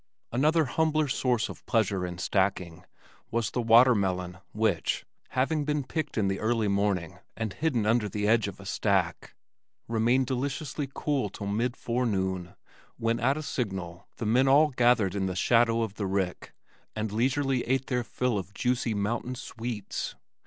[0.31, 2.85] Another humbler source of pleasure in stacking
[3.29, 8.27] was the watermelon which, having been picked in the early morning and hidden under the
[8.27, 9.35] edge of the stack,
[9.87, 12.55] remained deliciously cool till mid forenoon,
[12.97, 16.55] when at a signal, the men all gathered in the shadow of the rick,
[16.95, 20.15] and leisurely ate their fill of juicy "mountain sweets."